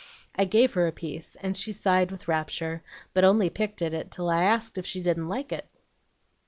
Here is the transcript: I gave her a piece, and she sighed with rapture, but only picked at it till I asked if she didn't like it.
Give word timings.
I 0.35 0.45
gave 0.45 0.73
her 0.73 0.87
a 0.87 0.91
piece, 0.91 1.35
and 1.41 1.55
she 1.55 1.71
sighed 1.71 2.09
with 2.09 2.27
rapture, 2.27 2.81
but 3.13 3.23
only 3.23 3.51
picked 3.51 3.83
at 3.83 3.93
it 3.93 4.09
till 4.09 4.31
I 4.31 4.41
asked 4.45 4.79
if 4.79 4.85
she 4.87 4.99
didn't 5.03 5.27
like 5.29 5.51
it. 5.51 5.67